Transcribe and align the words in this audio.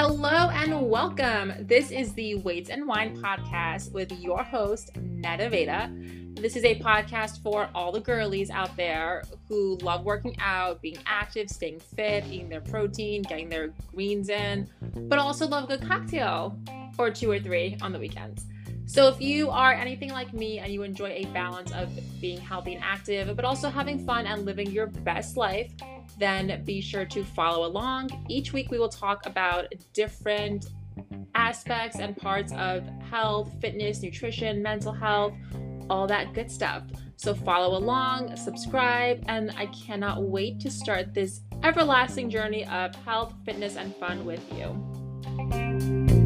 Hello 0.00 0.48
and 0.50 0.88
welcome. 0.88 1.52
This 1.58 1.90
is 1.90 2.14
the 2.14 2.36
Weights 2.36 2.70
and 2.70 2.86
Wine 2.86 3.20
podcast 3.20 3.90
with 3.90 4.12
your 4.12 4.44
host, 4.44 4.92
Neda 4.94 5.50
Vaeda. 5.50 6.40
This 6.40 6.54
is 6.54 6.64
a 6.64 6.78
podcast 6.78 7.42
for 7.42 7.68
all 7.74 7.90
the 7.90 7.98
girlies 7.98 8.48
out 8.48 8.76
there 8.76 9.24
who 9.48 9.76
love 9.78 10.04
working 10.04 10.36
out, 10.38 10.80
being 10.80 10.98
active, 11.04 11.50
staying 11.50 11.80
fit, 11.80 12.24
eating 12.26 12.48
their 12.48 12.60
protein, 12.60 13.22
getting 13.22 13.48
their 13.48 13.74
greens 13.92 14.28
in, 14.28 14.68
but 15.08 15.18
also 15.18 15.48
love 15.48 15.64
a 15.64 15.66
good 15.66 15.82
cocktail 15.82 16.56
or 16.96 17.10
two 17.10 17.28
or 17.28 17.40
three 17.40 17.76
on 17.82 17.92
the 17.92 17.98
weekends. 17.98 18.46
So, 18.86 19.08
if 19.08 19.20
you 19.20 19.50
are 19.50 19.72
anything 19.72 20.12
like 20.12 20.32
me 20.32 20.60
and 20.60 20.72
you 20.72 20.84
enjoy 20.84 21.08
a 21.08 21.24
balance 21.34 21.72
of 21.72 21.90
being 22.20 22.38
healthy 22.38 22.74
and 22.74 22.84
active, 22.84 23.34
but 23.34 23.44
also 23.44 23.68
having 23.68 24.06
fun 24.06 24.28
and 24.28 24.44
living 24.44 24.70
your 24.70 24.86
best 24.86 25.36
life, 25.36 25.72
then 26.18 26.62
be 26.64 26.80
sure 26.80 27.04
to 27.06 27.24
follow 27.24 27.66
along. 27.66 28.10
Each 28.28 28.52
week, 28.52 28.70
we 28.70 28.78
will 28.78 28.88
talk 28.88 29.26
about 29.26 29.72
different 29.92 30.66
aspects 31.34 31.98
and 31.98 32.16
parts 32.16 32.52
of 32.52 32.84
health, 33.10 33.52
fitness, 33.60 34.02
nutrition, 34.02 34.62
mental 34.62 34.92
health, 34.92 35.34
all 35.88 36.06
that 36.06 36.34
good 36.34 36.50
stuff. 36.50 36.82
So 37.16 37.34
follow 37.34 37.76
along, 37.76 38.36
subscribe, 38.36 39.24
and 39.26 39.52
I 39.56 39.66
cannot 39.66 40.22
wait 40.22 40.60
to 40.60 40.70
start 40.70 41.14
this 41.14 41.40
everlasting 41.62 42.30
journey 42.30 42.64
of 42.66 42.94
health, 42.94 43.34
fitness, 43.44 43.76
and 43.76 43.94
fun 43.96 44.24
with 44.24 44.44
you. 44.52 46.17